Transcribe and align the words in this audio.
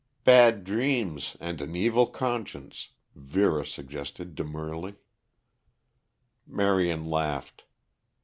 "Bad 0.23 0.63
dreams 0.63 1.37
and 1.39 1.61
an 1.61 1.75
evil 1.75 2.07
conscience," 2.07 2.89
Vera 3.15 3.63
suggested 3.63 4.33
demurely. 4.33 4.95
Marion 6.47 7.05
laughed. 7.05 7.65